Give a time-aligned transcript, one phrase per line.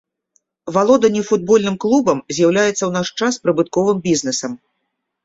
[0.77, 4.57] Валоданне футбольным клубам з'яўляецца ў наш час прыбытковым бізнесам.